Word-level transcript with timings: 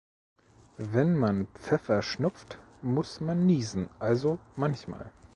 Wenn 0.79 1.15
man 1.15 1.45
Pfeffer 1.53 2.01
schnupft 2.01 2.57
muss 2.81 3.19
man 3.21 3.45
nießen, 3.45 3.87
also 3.99 4.39
manchmal. 4.55 5.11